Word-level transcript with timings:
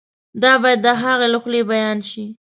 دا 0.41 0.53
باید 0.63 0.79
د 0.85 0.87
هغه 1.03 1.25
له 1.33 1.37
خولې 1.41 1.61
بیان 1.71 1.97
شي. 2.09 2.25